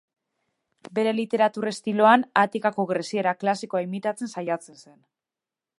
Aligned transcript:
Bere 0.99 1.11
literatur 1.17 1.69
estiloan 1.73 2.25
Atikako 2.43 2.85
Greziera 2.93 3.35
Klasikoa 3.43 3.83
imitatzen 3.91 4.35
saiatzen 4.39 4.83
zen. 4.87 4.99